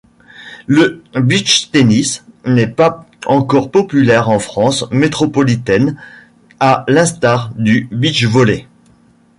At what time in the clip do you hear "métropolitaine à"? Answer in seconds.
4.89-6.83